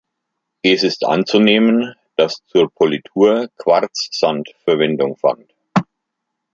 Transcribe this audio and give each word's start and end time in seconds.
Es 0.63 0.81
ist 0.81 1.03
anzunehmen, 1.05 1.93
dass 2.15 2.43
zur 2.47 2.73
Politur 2.73 3.49
Quarzsand 3.57 4.49
Verwendung 4.65 5.15
fand. 5.15 5.53